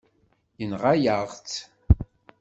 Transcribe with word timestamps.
Yenɣa-yaɣ-tt. 0.59 1.57